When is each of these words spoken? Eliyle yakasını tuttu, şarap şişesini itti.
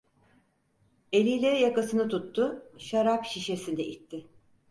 Eliyle 1.11 1.47
yakasını 1.59 2.09
tuttu, 2.09 2.65
şarap 2.77 3.25
şişesini 3.25 3.81
itti. 3.81 4.27